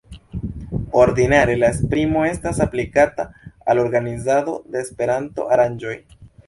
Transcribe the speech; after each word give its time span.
Ordinare 1.01 1.57
la 1.63 1.67
esprimo 1.75 2.25
estas 2.31 2.63
aplikata 2.67 3.29
al 3.75 3.85
organizado 3.87 4.59
de 4.75 4.85
Esperanto-aranĝoj. 4.87 5.97